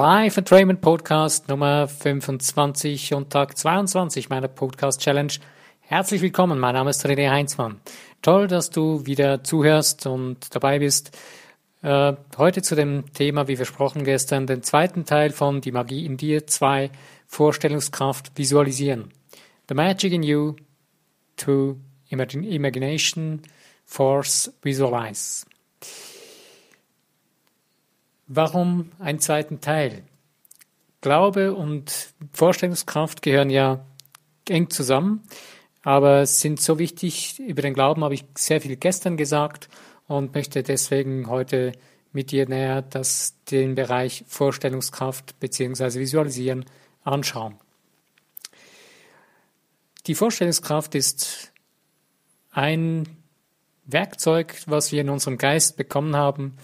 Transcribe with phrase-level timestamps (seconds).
[0.00, 5.32] Live Entrainment Podcast Nummer 25 und Tag 22 meiner Podcast Challenge.
[5.80, 7.80] Herzlich willkommen, mein Name ist René Heinzmann.
[8.22, 11.18] Toll, dass du wieder zuhörst und dabei bist.
[11.82, 16.16] Äh, heute zu dem Thema, wie versprochen gestern, den zweiten Teil von Die Magie in
[16.16, 16.92] dir 2
[17.26, 19.10] Vorstellungskraft visualisieren.
[19.68, 20.54] The Magic in You
[21.38, 21.76] to
[22.08, 23.42] Imagination
[23.84, 25.44] Force Visualize.
[28.28, 30.02] Warum einen zweiten Teil?
[31.00, 33.86] Glaube und Vorstellungskraft gehören ja
[34.46, 35.22] eng zusammen,
[35.82, 37.38] aber sind so wichtig.
[37.38, 39.70] Über den Glauben habe ich sehr viel gestern gesagt
[40.08, 41.72] und möchte deswegen heute
[42.12, 45.98] mit dir näher das, den Bereich Vorstellungskraft bzw.
[45.98, 46.66] Visualisieren
[47.04, 47.54] anschauen.
[50.06, 51.50] Die Vorstellungskraft ist
[52.50, 53.08] ein
[53.86, 56.58] Werkzeug, was wir in unserem Geist bekommen haben,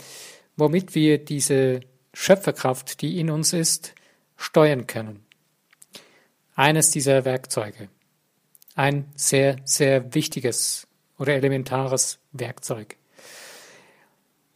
[0.57, 1.81] womit wir diese
[2.13, 3.95] Schöpferkraft, die in uns ist,
[4.37, 5.25] steuern können.
[6.55, 7.89] Eines dieser Werkzeuge.
[8.75, 10.87] Ein sehr, sehr wichtiges
[11.19, 12.97] oder elementares Werkzeug.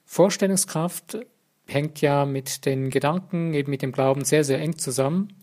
[0.04, 1.18] Vorstellungskraft
[1.66, 5.34] hängt ja mit den Gedanken, eben mit dem Glauben sehr, sehr eng zusammen.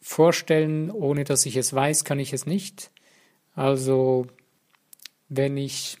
[0.00, 2.90] Vorstellen, ohne dass ich es weiß, kann ich es nicht.
[3.54, 4.26] Also,
[5.28, 5.98] wenn ich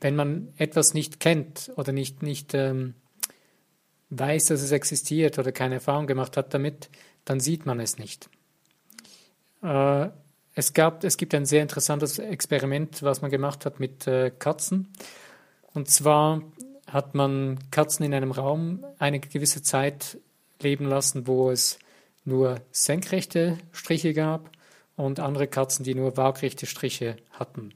[0.00, 2.94] wenn man etwas nicht kennt oder nicht, nicht ähm,
[4.10, 6.88] weiß, dass es existiert oder keine Erfahrung gemacht hat damit,
[7.24, 8.30] dann sieht man es nicht.
[9.62, 10.08] Äh,
[10.54, 14.92] es, gab, es gibt ein sehr interessantes Experiment, was man gemacht hat mit äh, Katzen.
[15.74, 16.42] Und zwar
[16.86, 20.18] hat man Katzen in einem Raum eine gewisse Zeit
[20.60, 21.78] leben lassen, wo es
[22.24, 24.50] nur senkrechte Striche gab
[24.96, 27.72] und andere Katzen, die nur waagrechte Striche hatten.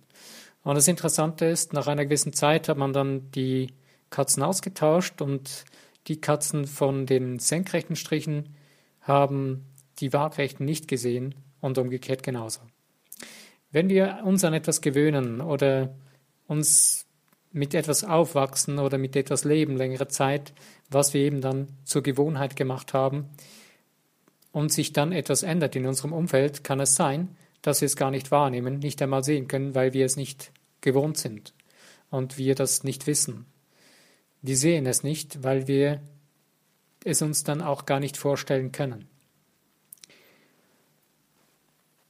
[0.62, 3.72] Und das Interessante ist, nach einer gewissen Zeit hat man dann die
[4.10, 5.64] Katzen ausgetauscht und
[6.06, 8.54] die Katzen von den senkrechten Strichen
[9.00, 9.66] haben
[9.98, 12.60] die waagrechten nicht gesehen und umgekehrt genauso.
[13.70, 15.94] Wenn wir uns an etwas gewöhnen oder
[16.46, 17.06] uns
[17.52, 20.52] mit etwas aufwachsen oder mit etwas leben längere Zeit,
[20.90, 23.30] was wir eben dann zur Gewohnheit gemacht haben,
[24.52, 28.10] und sich dann etwas ändert in unserem Umfeld, kann es sein, dass wir es gar
[28.10, 31.54] nicht wahrnehmen, nicht einmal sehen können, weil wir es nicht gewohnt sind
[32.10, 33.46] und wir das nicht wissen.
[34.42, 36.02] Wir sehen es nicht, weil wir
[37.04, 39.08] es uns dann auch gar nicht vorstellen können.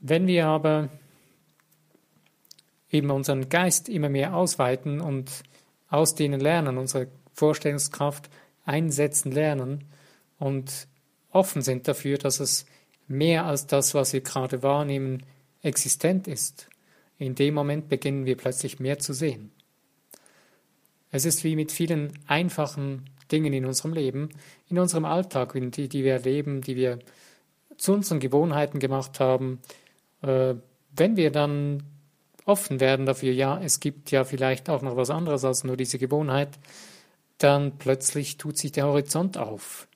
[0.00, 0.88] Wenn wir aber
[2.90, 5.42] eben unseren Geist immer mehr ausweiten und
[5.88, 8.28] ausdehnen lernen, unsere Vorstellungskraft
[8.64, 9.84] einsetzen lernen
[10.38, 10.88] und
[11.30, 12.66] offen sind dafür, dass es
[13.08, 15.22] mehr als das, was wir gerade wahrnehmen,
[15.62, 16.68] existent ist.
[17.18, 19.52] In dem Moment beginnen wir plötzlich mehr zu sehen.
[21.10, 24.30] Es ist wie mit vielen einfachen Dingen in unserem Leben,
[24.68, 26.98] in unserem Alltag, die, die wir erleben, die wir
[27.76, 29.60] zu unseren Gewohnheiten gemacht haben.
[30.22, 30.54] Äh,
[30.94, 31.82] wenn wir dann
[32.44, 35.98] offen werden dafür, ja, es gibt ja vielleicht auch noch was anderes als nur diese
[35.98, 36.58] Gewohnheit,
[37.38, 39.88] dann plötzlich tut sich der Horizont auf.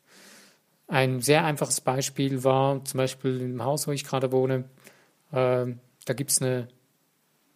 [0.88, 4.64] Ein sehr einfaches Beispiel war zum Beispiel im Haus, wo ich gerade wohne,
[5.32, 5.66] äh,
[6.04, 6.68] da gibt es eine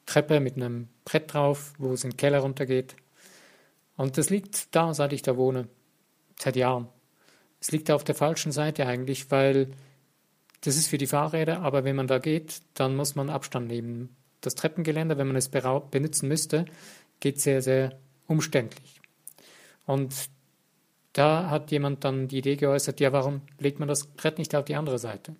[0.06, 2.96] Treppe mit einem Brett drauf, wo es in den Keller runtergeht.
[3.96, 5.68] Und das liegt da, seit ich da wohne,
[6.38, 6.88] seit Jahren.
[7.60, 9.68] Es liegt auf der falschen Seite eigentlich, weil
[10.62, 14.16] das ist für die Fahrräder, aber wenn man da geht, dann muss man Abstand nehmen.
[14.40, 16.64] Das Treppengeländer, wenn man es benutzen müsste,
[17.20, 19.00] geht sehr, sehr umständlich.
[19.86, 20.14] Und
[21.12, 24.64] da hat jemand dann die Idee geäußert, ja, warum legt man das Brett nicht auf
[24.64, 25.34] die andere Seite?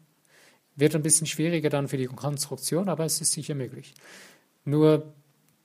[0.81, 3.95] Wird ein bisschen schwieriger dann für die Konstruktion, aber es ist sicher möglich.
[4.65, 5.13] Nur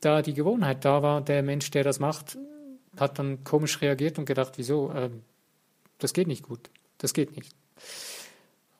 [0.01, 2.37] da die Gewohnheit da war, der Mensch, der das macht,
[2.97, 5.23] hat dann komisch reagiert und gedacht, wieso, ähm,
[5.97, 7.55] das geht nicht gut, das geht nicht.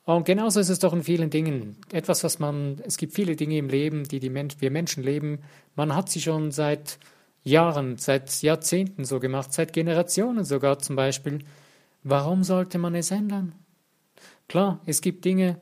[0.03, 1.77] Und genauso ist es doch in vielen Dingen.
[1.91, 5.39] Etwas, was man, es gibt viele Dinge im Leben, die, die Men wir Menschen leben.
[5.75, 6.99] Man hat sie schon seit
[7.43, 11.39] Jahren, seit Jahrzehnten so gemacht, seit Generationen sogar zum Beispiel.
[12.03, 13.53] Warum sollte man es ändern?
[14.47, 15.59] Klar, es gibt Dinge,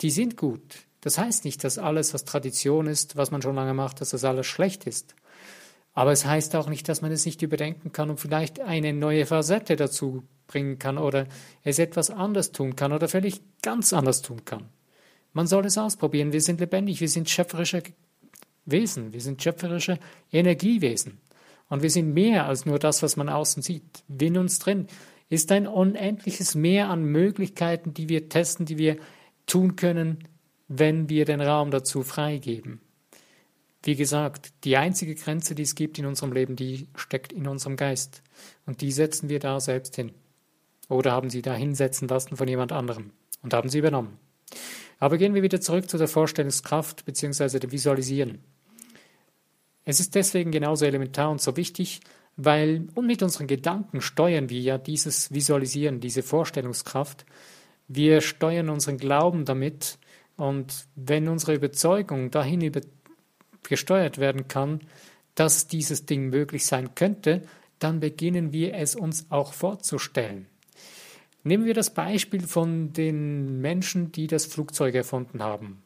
[0.00, 0.86] die sind gut.
[1.00, 4.24] Das heißt nicht, dass alles, was Tradition ist, was man schon lange macht, dass das
[4.24, 5.14] alles schlecht ist.
[5.92, 9.26] Aber es heißt auch nicht, dass man es nicht überdenken kann und vielleicht eine neue
[9.26, 11.26] Facette dazu bringen kann oder
[11.62, 14.68] es etwas anders tun kann oder völlig ganz anders tun kann.
[15.32, 16.32] Man soll es ausprobieren.
[16.32, 17.82] Wir sind lebendig, wir sind schöpferische
[18.64, 19.98] Wesen, wir sind schöpferische
[20.32, 21.20] Energiewesen.
[21.68, 24.04] Und wir sind mehr als nur das, was man außen sieht.
[24.18, 24.86] In uns drin
[25.28, 28.96] ist ein unendliches Mehr an Möglichkeiten, die wir testen, die wir
[29.46, 30.28] tun können,
[30.68, 32.80] wenn wir den Raum dazu freigeben.
[33.82, 37.76] Wie gesagt, die einzige Grenze, die es gibt in unserem Leben, die steckt in unserem
[37.76, 38.22] Geist.
[38.64, 40.12] Und die setzen wir da selbst hin.
[40.88, 43.10] Oder haben sie da hinsetzen lassen von jemand anderem
[43.42, 44.18] und haben sie übernommen.
[44.98, 47.58] Aber gehen wir wieder zurück zu der Vorstellungskraft bzw.
[47.58, 48.38] dem Visualisieren.
[49.84, 52.00] Es ist deswegen genauso elementar und so wichtig,
[52.36, 57.26] weil und mit unseren Gedanken steuern wir ja dieses Visualisieren, diese Vorstellungskraft.
[57.88, 59.98] Wir steuern unseren Glauben damit
[60.36, 62.80] und wenn unsere Überzeugung dahin über
[63.62, 64.80] gesteuert werden kann,
[65.34, 67.42] dass dieses Ding möglich sein könnte,
[67.78, 70.46] dann beginnen wir es uns auch vorzustellen.
[71.42, 75.82] Nehmen wir das Beispiel von den Menschen, die das Flugzeug erfunden haben,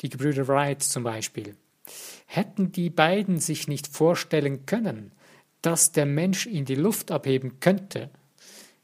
[0.00, 1.56] die Gebrüder Wright zum Beispiel.
[2.26, 5.12] Hätten die beiden sich nicht vorstellen können,
[5.60, 8.08] dass der Mensch in die Luft abheben könnte,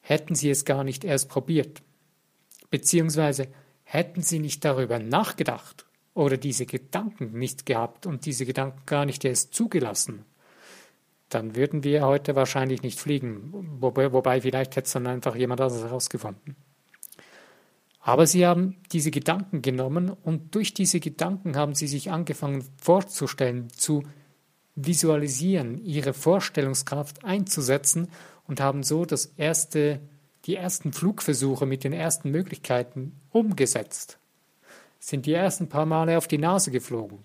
[0.01, 1.83] hätten sie es gar nicht erst probiert.
[2.71, 3.49] Beziehungsweise
[3.85, 9.25] hätten sie nicht darüber nachgedacht oder diese Gedanken nicht gehabt und diese Gedanken gar nicht
[9.25, 10.25] erst zugelassen,
[11.29, 13.79] dann würden wir heute wahrscheinlich nicht fliegen.
[13.81, 16.57] Wobei, wobei vielleicht hätte es dann einfach jemand anderes herausgefunden.
[18.01, 23.69] Aber sie haben diese Gedanken genommen und durch diese Gedanken haben sie sich angefangen vorzustellen,
[23.71, 24.03] zu
[24.77, 28.09] visualisieren, ihre Vorstellungskraft einzusetzen
[28.47, 30.01] und haben so das erste,
[30.49, 34.19] die ersten Flugversuche mit den ersten Möglichkeiten umgesetzt.
[34.99, 37.19] Sind die ersten paar Male auf die Nase geflogen.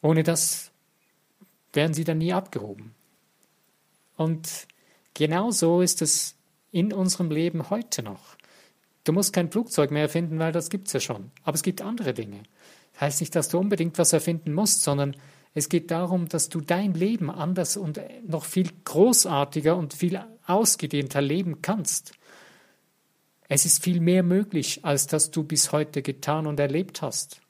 [0.00, 0.70] Ohne das
[1.74, 2.94] werden sie dann nie abgehoben.
[4.16, 4.66] Und
[5.12, 6.34] genau so ist es
[6.72, 8.36] in unserem Leben heute noch.
[9.04, 11.30] Du musst kein Flugzeug mehr erfinden, weil das gibt es ja schon.
[11.44, 12.42] Aber es gibt andere Dinge.
[12.94, 15.14] Das heißt nicht, dass du unbedingt was erfinden musst, sondern
[15.56, 17.98] es geht darum, dass du dein Leben anders und
[18.28, 22.12] noch viel großartiger und viel ausgedehnter leben kannst.
[23.48, 27.40] Es ist viel mehr möglich, als das du bis heute getan und erlebt hast.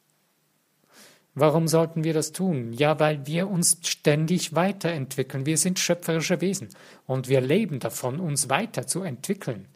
[1.35, 2.73] Warum sollten wir das tun?
[2.73, 5.45] Ja, weil wir uns ständig weiterentwickeln.
[5.45, 6.69] Wir sind schöpferische Wesen
[7.07, 9.67] und wir leben davon, uns weiterzuentwickeln.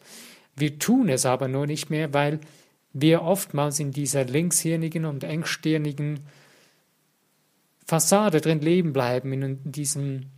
[0.55, 2.39] Wir tun es aber nur nicht mehr, weil
[2.93, 6.21] wir oftmals in dieser linkshirnigen und engstirnigen
[7.91, 10.31] Fassade drin leben bleiben, in diesen,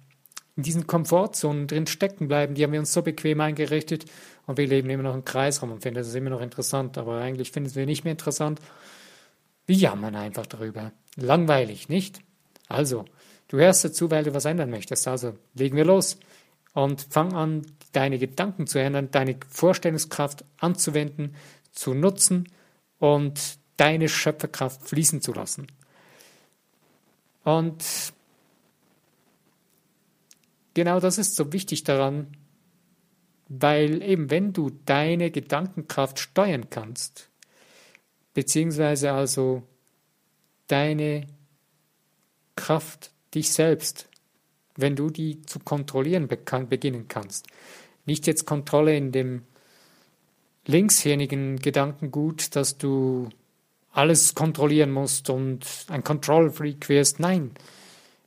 [0.56, 2.54] in diesen Komfortzonen drin stecken bleiben.
[2.54, 4.06] Die haben wir uns so bequem eingerichtet
[4.46, 7.18] und wir leben immer noch im Kreis rum und finden das immer noch interessant, aber
[7.18, 8.58] eigentlich finden wir nicht mehr interessant.
[9.66, 10.92] Wir jammern einfach darüber.
[11.16, 12.20] Langweilig, nicht?
[12.68, 13.04] Also,
[13.48, 15.06] du hörst dazu, weil du was ändern möchtest.
[15.06, 16.18] Also, legen wir los
[16.72, 21.36] und fang an, deine Gedanken zu ändern, deine Vorstellungskraft anzuwenden,
[21.70, 22.48] zu nutzen
[22.98, 25.66] und deine Schöpferkraft fließen zu lassen.
[27.44, 28.12] Und
[30.74, 32.36] genau das ist so wichtig daran,
[33.48, 37.28] weil eben wenn du deine Gedankenkraft steuern kannst,
[38.34, 39.62] beziehungsweise also
[40.68, 41.26] deine
[42.56, 44.08] Kraft, dich selbst,
[44.76, 47.46] wenn du die zu kontrollieren beginnen kannst.
[48.06, 49.42] Nicht jetzt Kontrolle in dem
[50.66, 53.28] linkshirnigen Gedankengut, dass du
[53.92, 57.20] alles kontrollieren musst und ein Control-Freak wirst.
[57.20, 57.52] Nein,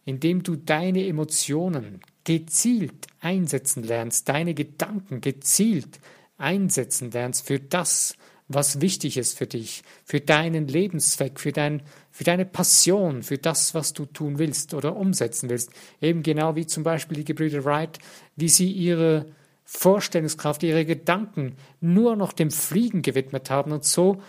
[0.05, 5.99] indem du deine Emotionen gezielt einsetzen lernst, deine Gedanken gezielt
[6.37, 8.15] einsetzen lernst für das,
[8.47, 11.81] was wichtig ist für dich, für deinen Lebenszweck, für, dein,
[12.11, 15.71] für deine Passion, für das, was du tun willst oder umsetzen willst.
[15.99, 17.97] Eben genau wie zum Beispiel die Gebrüder Wright,
[18.35, 19.25] wie sie ihre
[19.63, 24.21] Vorstellungskraft, ihre Gedanken nur noch dem Fliegen gewidmet haben und so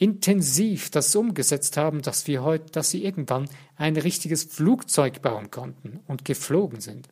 [0.00, 6.00] intensiv das umgesetzt haben, dass wir heute, dass sie irgendwann ein richtiges Flugzeug bauen konnten
[6.06, 7.08] und geflogen sind.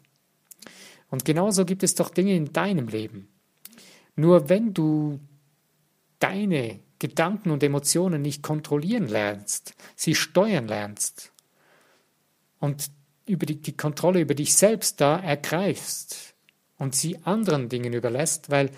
[1.10, 3.28] Und genauso gibt es doch Dinge in deinem Leben.
[4.16, 5.20] Nur wenn du
[6.18, 11.32] deine Gedanken und Emotionen nicht kontrollieren lernst, sie steuern lernst
[12.58, 12.90] und
[13.26, 16.34] über die, die Kontrolle über dich selbst da ergreifst
[16.78, 18.70] und sie anderen Dingen überlässt, weil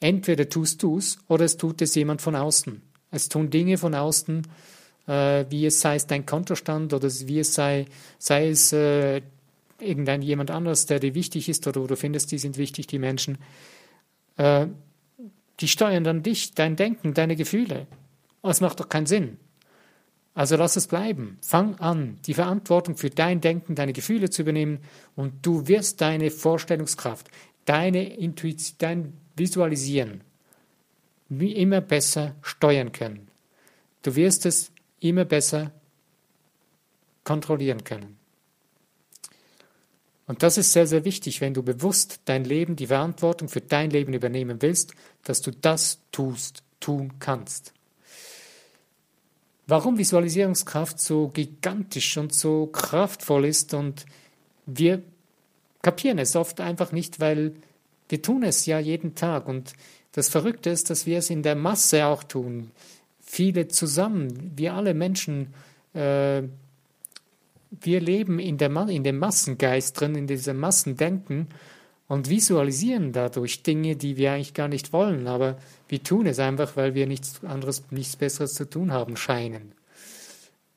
[0.00, 2.82] entweder tust du es oder es tut es jemand von außen.
[3.14, 4.42] Es tun Dinge von außen,
[5.06, 7.86] äh, wie es sei es dein Kontostand oder wie es sei,
[8.18, 9.22] sei es äh,
[9.78, 12.98] irgendein jemand anderes, der dir wichtig ist oder wo du findest, die sind wichtig, die
[12.98, 13.38] Menschen.
[14.36, 14.66] Äh,
[15.60, 17.86] die steuern dann dich, dein Denken, deine Gefühle.
[18.42, 19.38] Das macht doch keinen Sinn.
[20.34, 21.38] Also lass es bleiben.
[21.40, 24.80] Fang an, die Verantwortung für dein Denken, deine Gefühle zu übernehmen
[25.14, 27.30] und du wirst deine Vorstellungskraft,
[27.64, 30.22] deine Intuition, dein Visualisieren
[31.28, 33.28] wie immer besser steuern können.
[34.02, 35.72] Du wirst es immer besser
[37.24, 38.18] kontrollieren können.
[40.26, 43.90] Und das ist sehr, sehr wichtig, wenn du bewusst dein Leben, die Verantwortung für dein
[43.90, 47.74] Leben übernehmen willst, dass du das tust, tun kannst.
[49.66, 54.04] warum Visualisierungskraft so gigantisch und so kraftvoll ist und
[54.66, 55.02] wir
[55.82, 57.54] kapieren es oft einfach nicht, weil
[58.08, 59.72] wir tun es ja jeden Tag und
[60.14, 62.70] das Verrückte ist, dass wir es in der Masse auch tun.
[63.20, 65.52] Viele zusammen, wir alle Menschen,
[65.92, 66.42] äh,
[67.70, 71.48] wir leben in, der, in dem Massengeist drin, in diesem Massendenken
[72.06, 76.76] und visualisieren dadurch Dinge, die wir eigentlich gar nicht wollen, aber wir tun es einfach,
[76.76, 79.72] weil wir nichts anderes, nichts Besseres zu tun haben scheinen.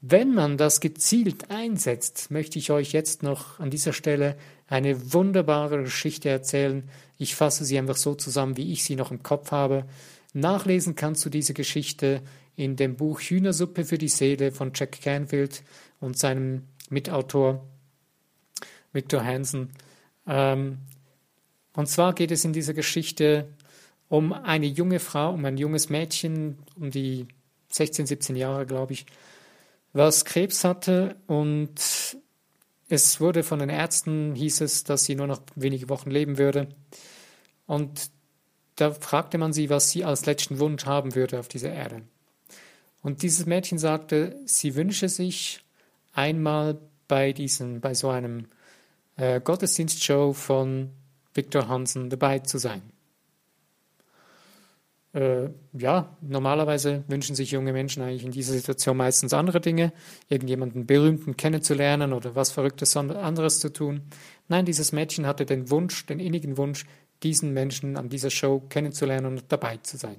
[0.01, 4.35] Wenn man das gezielt einsetzt, möchte ich euch jetzt noch an dieser Stelle
[4.67, 6.83] eine wunderbare Geschichte erzählen.
[7.17, 9.85] Ich fasse sie einfach so zusammen, wie ich sie noch im Kopf habe.
[10.33, 12.21] Nachlesen kannst du diese Geschichte
[12.55, 15.63] in dem Buch Hühnersuppe für die Seele von Jack Canfield
[15.99, 17.65] und seinem Mitautor
[18.93, 19.69] Victor Hansen.
[20.27, 20.79] Ähm,
[21.73, 23.47] und zwar geht es in dieser Geschichte
[24.09, 27.27] um eine junge Frau, um ein junges Mädchen, um die
[27.69, 29.05] 16, 17 Jahre, glaube ich,
[29.93, 32.17] was Krebs hatte und
[32.89, 36.69] es wurde von den Ärzten, hieß es, dass sie nur noch wenige Wochen leben würde.
[37.65, 38.09] Und
[38.75, 42.03] da fragte man sie, was sie als letzten Wunsch haben würde auf dieser Erde.
[43.01, 45.63] Und dieses Mädchen sagte, sie wünsche sich
[46.13, 46.77] einmal
[47.07, 48.47] bei diesem, bei so einem
[49.17, 50.91] äh, Gottesdienstshow von
[51.33, 52.81] Viktor Hansen dabei zu sein.
[55.17, 59.91] Äh, ja, normalerweise wünschen sich junge Menschen eigentlich in dieser Situation meistens andere Dinge,
[60.29, 64.01] irgendjemanden Berühmten kennenzulernen oder was Verrücktes anderes zu tun.
[64.47, 66.85] Nein, dieses Mädchen hatte den Wunsch, den innigen Wunsch,
[67.23, 70.17] diesen Menschen an dieser Show kennenzulernen und dabei zu sein.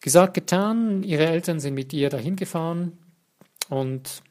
[0.00, 2.96] Gesagt, getan, ihre Eltern sind mit ihr dahin gefahren
[3.68, 4.22] und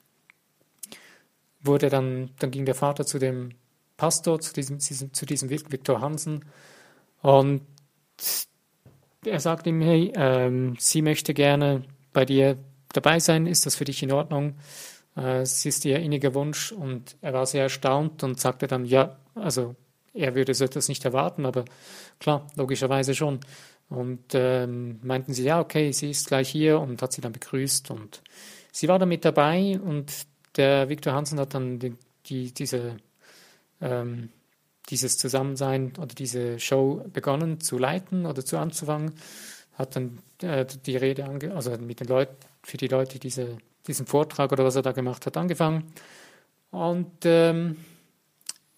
[1.61, 3.51] wurde dann, dann ging der Vater zu dem
[3.97, 6.45] Pastor, zu diesem, zu diesem Viktor Hansen.
[7.21, 7.61] Und
[9.25, 11.83] er sagt ihm, hey, ähm, sie möchte gerne
[12.13, 12.57] bei dir
[12.93, 14.55] dabei sein, ist das für dich in Ordnung?
[15.15, 19.17] Äh, es ist ihr inniger Wunsch und er war sehr erstaunt und sagte dann, ja,
[19.35, 19.75] also
[20.13, 21.65] er würde so etwas nicht erwarten, aber
[22.19, 23.39] klar, logischerweise schon.
[23.89, 27.89] Und ähm, meinten sie, ja, okay, sie ist gleich hier und hat sie dann begrüßt
[27.91, 28.21] und
[28.71, 30.11] sie war dann mit dabei und
[30.57, 31.95] der Viktor Hansen hat dann die,
[32.25, 32.97] die, diese
[33.81, 34.29] ähm,
[34.89, 39.13] dieses Zusammensein oder diese Show begonnen zu leiten oder zu anzufangen,
[39.73, 44.05] hat dann äh, die Rede, ange also mit den Leuten, für die Leute diese, diesen
[44.05, 45.93] Vortrag oder was er da gemacht hat, angefangen.
[46.71, 47.77] Und ähm,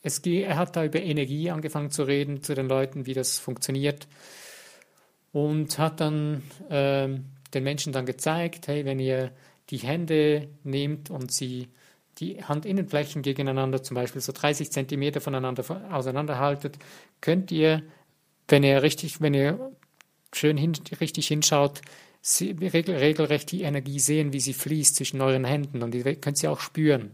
[0.03, 4.07] es, er hat da über Energie angefangen zu reden zu den Leuten, wie das funktioniert.
[5.31, 9.31] Und hat dann ähm, den Menschen dann gezeigt, hey, wenn ihr
[9.69, 11.69] die Hände nehmt und sie
[12.21, 16.77] die Handinnenflächen gegeneinander, zum Beispiel so 30 Zentimeter voneinander auseinanderhaltet,
[17.19, 17.83] könnt ihr,
[18.47, 19.71] wenn ihr richtig, wenn ihr
[20.33, 21.81] schön hin, richtig hinschaut,
[22.39, 26.59] regelrecht die Energie sehen, wie sie fließt zwischen euren Händen und ihr könnt sie auch
[26.59, 27.11] spüren.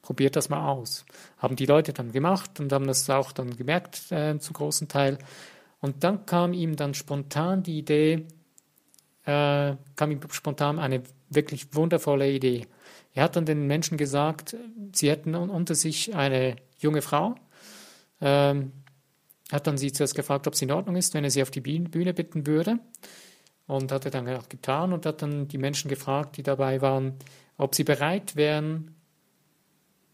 [0.00, 1.04] Probiert das mal aus.
[1.36, 5.18] Haben die Leute dann gemacht und haben das auch dann gemerkt äh, zu großen Teil.
[5.80, 8.26] Und dann kam ihm dann spontan die Idee,
[9.26, 12.66] äh, kam ihm spontan eine wirklich wundervolle Idee.
[13.12, 14.56] Er hat dann den Menschen gesagt,
[14.94, 17.34] sie hätten unter sich eine junge Frau.
[18.20, 18.72] Ähm,
[19.50, 21.60] hat dann sie zuerst gefragt, ob es in Ordnung ist, wenn er sie auf die
[21.60, 22.78] Bühne bitten würde.
[23.66, 27.14] Und hat er dann auch getan und hat dann die Menschen gefragt, die dabei waren,
[27.56, 28.94] ob sie bereit wären,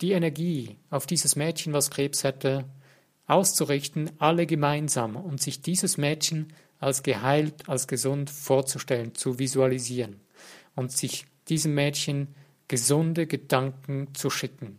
[0.00, 2.64] die Energie auf dieses Mädchen, was Krebs hätte,
[3.26, 10.20] auszurichten, alle gemeinsam und sich dieses Mädchen als geheilt, als gesund vorzustellen, zu visualisieren
[10.74, 12.34] und sich diesem Mädchen
[12.66, 14.78] gesunde Gedanken zu schicken.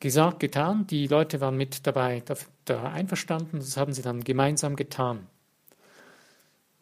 [0.00, 2.22] Gesagt, getan, die Leute waren mit dabei
[2.64, 5.26] da einverstanden, das haben sie dann gemeinsam getan.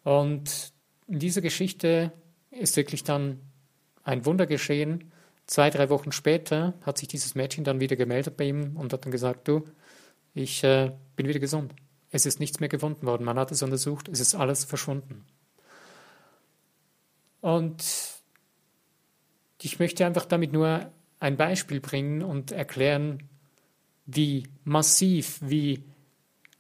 [0.05, 0.73] Und
[1.09, 2.13] in dieser Geschichte
[2.51, 3.41] ist wirklich dann
[4.05, 5.11] ein Wunder geschehen.
[5.47, 9.05] Zwei, drei Wochen später hat sich dieses Mädchen dann wieder gemeldet bei ihm und hat
[9.05, 9.65] dann gesagt, du,
[10.33, 11.75] ich äh, bin wieder gesund.
[12.15, 13.25] Es ist nichts mehr gefunden worden.
[13.25, 15.25] Man hat es untersucht, es ist alles verschwunden.
[17.41, 17.85] Und
[19.61, 23.25] ich möchte einfach damit nur ein Beispiel bringen und erklären,
[24.07, 25.83] wie massiv, wie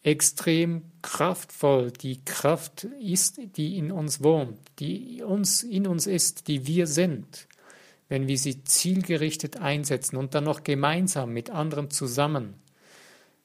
[0.02, 6.66] extrem kraftvoll die Kraft ist, die in uns wohnt, die uns in uns ist, die
[6.66, 7.46] wir sind,
[8.08, 12.54] wenn wir sie zielgerichtet einsetzen und dann noch gemeinsam mit anderen zusammen,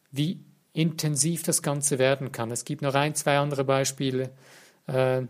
[0.09, 0.39] wie
[0.73, 2.51] intensiv das Ganze werden kann.
[2.51, 4.29] Es gibt noch ein, zwei andere Beispiele,
[4.87, 5.23] äh,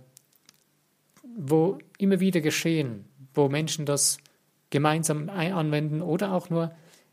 [1.37, 4.17] wo immer wieder geschehen, wo Menschen das
[4.69, 6.71] gemeinsam anwenden oder auch nur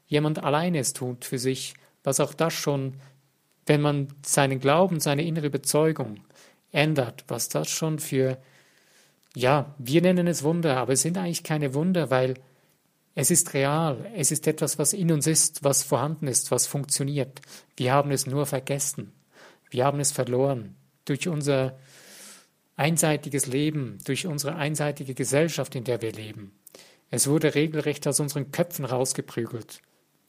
[0.09, 2.95] jemand alleine es tut für sich, was auch das schon,
[3.65, 6.21] wenn man seinen Glauben, seine innere Überzeugung
[6.73, 8.39] ändert, was das schon für
[9.37, 12.35] ja, wir nennen es Wunder, aber es sind eigentlich keine Wunder, weil
[13.19, 14.11] es ist real.
[14.15, 17.41] Es ist etwas, was in uns ist, was vorhanden ist, was funktioniert.
[17.75, 19.13] Wir haben es nur vergessen.
[19.71, 21.79] Wir haben es verloren durch unser
[22.77, 26.53] einseitiges Leben, durch unsere einseitige Gesellschaft, in der wir leben.
[27.11, 29.81] Es wurde regelrecht aus unseren Köpfen rausgeprügelt.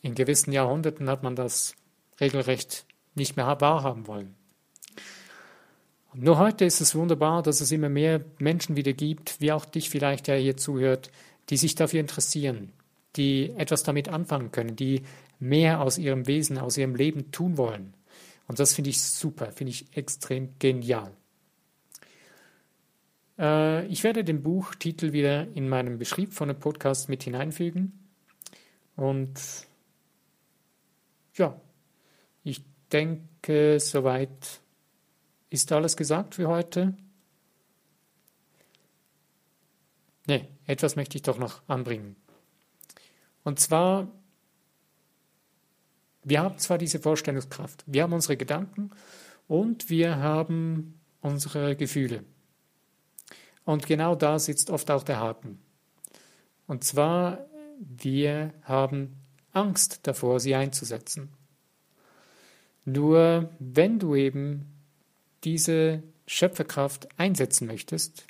[0.01, 1.75] In gewissen Jahrhunderten hat man das
[2.21, 4.33] regelrecht nicht mehr wahrhaben wollen.
[6.13, 9.89] Nur heute ist es wunderbar, dass es immer mehr Menschen wieder gibt, wie auch dich
[9.89, 11.11] vielleicht, der hier zuhört,
[11.49, 12.71] die sich dafür interessieren,
[13.15, 15.03] die etwas damit anfangen können, die
[15.39, 17.93] mehr aus ihrem Wesen, aus ihrem Leben tun wollen.
[18.47, 21.11] Und das finde ich super, finde ich extrem genial.
[23.37, 28.07] Äh, ich werde den Buchtitel wieder in meinem Beschrieb von dem Podcast mit hineinfügen.
[28.95, 29.39] Und
[31.35, 31.59] ja,
[32.43, 34.61] ich denke, soweit
[35.49, 36.95] ist alles gesagt für heute.
[40.27, 42.15] Ne, etwas möchte ich doch noch anbringen.
[43.43, 44.07] Und zwar,
[46.23, 48.91] wir haben zwar diese Vorstellungskraft, wir haben unsere Gedanken
[49.47, 52.25] und wir haben unsere Gefühle.
[53.63, 55.59] Und genau da sitzt oft auch der Haken.
[56.67, 57.45] Und zwar,
[57.79, 59.15] wir haben
[59.53, 61.29] Angst davor, sie einzusetzen.
[62.83, 64.65] Nur wenn du eben
[65.43, 68.25] diese Schöpferkraft einsetzen möchtest,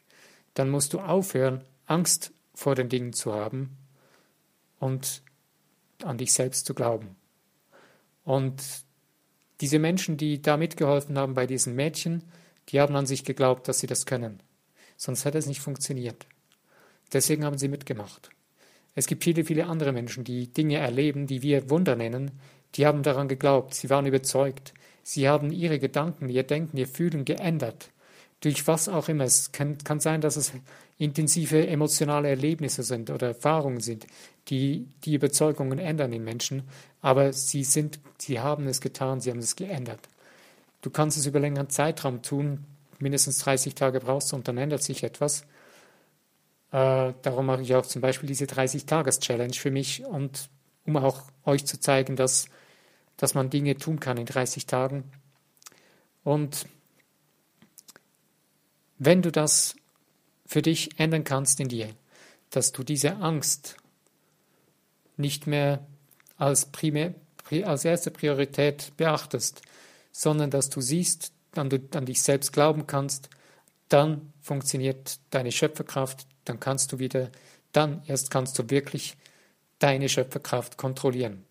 [0.54, 3.76] dann musst du aufhören, Angst vor den Dingen zu haben
[4.80, 5.24] und
[6.04, 7.16] an dich selbst zu glauben.
[8.24, 8.62] Und
[9.62, 12.24] diese Menschen, die da mitgeholfen haben bei diesen Mädchen,
[12.70, 14.44] die haben an sich geglaubt, dass sie das können
[14.98, 16.26] sonst hätte es nicht funktioniert.
[17.14, 18.30] Deswegen haben sie mitgemacht.
[18.96, 22.32] Es gibt viele, viele andere Menschen, die Dinge erleben, die wir Wunder nennen,
[22.76, 27.24] die haben daran geglaubt, sie waren überzeugt, sie haben ihre Gedanken, ihr Denken, ihr Fühlen
[27.24, 27.92] geändert.
[28.42, 29.24] Durch was auch immer.
[29.24, 30.54] Es kann, kann sein, dass es
[30.98, 34.08] intensive emotionale Erlebnisse sind oder Erfahrungen sind,
[34.48, 36.64] die die Überzeugungen ändern in Menschen,
[37.02, 40.00] aber sie sind, sie haben es getan, sie haben es geändert.
[40.82, 42.66] Du kannst es über längeren Zeitraum tun,
[43.00, 45.42] mindestens 30 Tage brauchst und dann ändert sich etwas.
[46.72, 50.50] Äh, darum mache ich auch zum Beispiel diese 30-Tages-Challenge für mich und
[50.86, 52.50] um auch euch zu zeigen, dass,
[53.18, 55.04] dass man Dinge tun kann in 30 Tagen.
[56.24, 56.66] Und
[59.00, 59.76] wenn du das
[60.46, 61.90] für dich ändern kannst in dir,
[62.50, 63.78] dass du diese Angst
[65.18, 65.86] nicht mehr
[66.38, 67.14] als, primär,
[67.64, 69.62] als erste Priorität beachtest,
[70.12, 73.30] sondern dass du siehst, an du an dich selbst glauben kannst,
[73.90, 77.30] dann funktioniert deine Schöpferkraft, dann kannst du wieder,
[77.72, 79.18] dann erst kannst du wirklich
[79.80, 81.46] deine Schöpferkraft kontrollieren.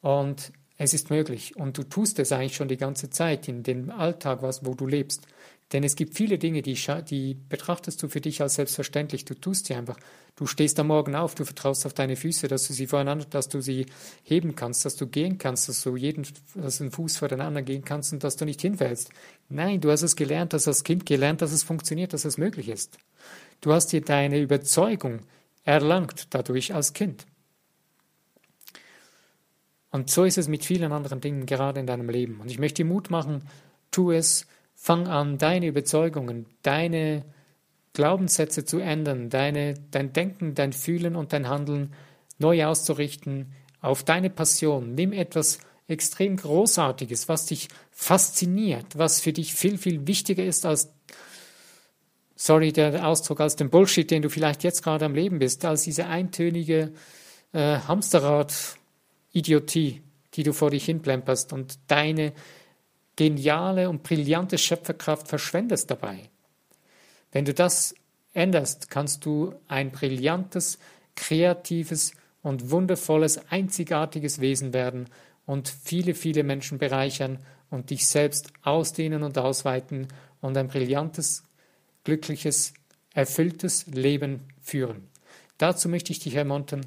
[0.00, 3.90] Und es ist möglich und du tust es eigentlich schon die ganze Zeit in dem
[3.90, 5.26] Alltag, was, wo du lebst.
[5.72, 6.76] Denn es gibt viele Dinge, die,
[7.08, 9.24] die betrachtest du für dich als selbstverständlich.
[9.24, 9.98] Du tust sie einfach.
[10.36, 13.48] Du stehst am Morgen auf, du vertraust auf deine Füße, dass du sie voreinander, dass
[13.48, 13.86] du sie
[14.22, 17.64] heben kannst, dass du gehen kannst, dass du jeden, dass einen Fuß vor den anderen
[17.64, 19.10] gehen kannst und dass du nicht hinfällst.
[19.48, 22.68] Nein, du hast es gelernt, hast als Kind gelernt, dass es funktioniert, dass es möglich
[22.68, 22.98] ist.
[23.62, 25.20] Du hast dir deine Überzeugung
[25.64, 27.26] erlangt dadurch als Kind.
[29.92, 32.40] Und so ist es mit vielen anderen Dingen gerade in deinem Leben.
[32.40, 33.44] Und ich möchte dir Mut machen,
[33.90, 37.24] tu es, Fang an, deine Überzeugungen, deine
[37.92, 41.92] Glaubenssätze zu ändern, deine, dein Denken, dein Fühlen und dein Handeln
[42.38, 44.96] neu auszurichten auf deine Passion.
[44.96, 50.92] Nimm etwas extrem Großartiges, was dich fasziniert, was für dich viel, viel wichtiger ist als,
[52.34, 55.82] sorry, der Ausdruck, als den Bullshit, den du vielleicht jetzt gerade am Leben bist, als
[55.82, 56.92] diese eintönige
[57.52, 57.78] äh,
[59.32, 60.02] Hamsterrad-Idiotie,
[60.34, 62.32] die du vor dich hinplemperst und deine
[63.16, 66.30] geniale und brillante Schöpferkraft verschwendest dabei.
[67.30, 67.94] Wenn du das
[68.34, 70.78] änderst, kannst du ein brillantes,
[71.14, 75.08] kreatives und wundervolles, einzigartiges Wesen werden
[75.44, 77.38] und viele, viele Menschen bereichern
[77.70, 80.08] und dich selbst ausdehnen und ausweiten
[80.40, 81.44] und ein brillantes,
[82.04, 82.72] glückliches,
[83.14, 85.08] erfülltes Leben führen.
[85.58, 86.86] Dazu möchte ich dich ermuntern.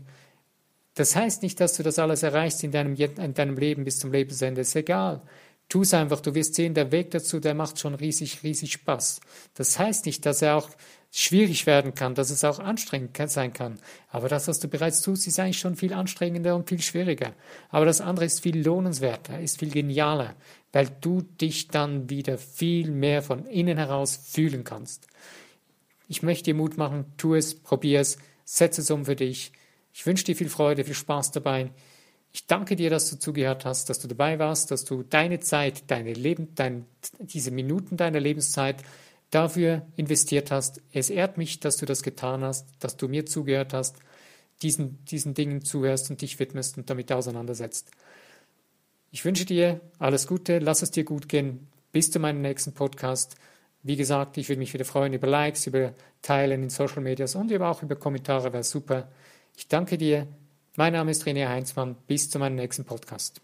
[0.95, 4.12] Das heißt nicht, dass du das alles erreichst in deinem, in deinem Leben bis zum
[4.12, 4.62] Lebensende.
[4.62, 5.21] Ist egal.
[5.67, 9.19] Tu es einfach, du wirst sehen, der Weg dazu, der macht schon riesig, riesig Spaß.
[9.55, 10.69] Das heißt nicht, dass er auch
[11.12, 13.79] schwierig werden kann, dass es auch anstrengend sein kann.
[14.10, 17.34] Aber das, was du bereits tust, ist eigentlich schon viel anstrengender und viel schwieriger.
[17.69, 20.36] Aber das andere ist viel lohnenswerter, ist viel genialer,
[20.71, 25.08] weil du dich dann wieder viel mehr von innen heraus fühlen kannst.
[26.08, 29.51] Ich möchte dir Mut machen, tu es, probier es, setze es um für dich.
[29.97, 31.71] Ich wünsche dir viel Freude, viel Spaß dabei.
[32.34, 35.89] Ich danke dir, dass du zugehört hast, dass du dabei warst, dass du deine Zeit,
[35.89, 36.86] deine Leben, dein,
[37.19, 38.84] diese Minuten deiner Lebenszeit
[39.31, 40.81] dafür investiert hast.
[40.91, 43.95] Es ehrt mich, dass du das getan hast, dass du mir zugehört hast,
[44.62, 47.89] diesen, diesen Dingen zuhörst und dich widmest und damit auseinandersetzt.
[49.12, 51.67] Ich wünsche dir alles Gute, lass es dir gut gehen.
[51.93, 53.38] Bis zu meinem nächsten Podcast.
[53.81, 57.53] Wie gesagt, ich würde mich wieder freuen über Likes, über Teilen in Social Medias und
[57.62, 59.08] auch über Kommentare, wäre super.
[59.56, 60.28] Ich danke dir.
[60.76, 61.96] Mein Name ist René Heinzmann.
[62.08, 63.41] Bis zu meinem nächsten Podcast.